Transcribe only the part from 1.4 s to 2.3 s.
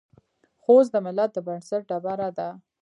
بنسټ ډبره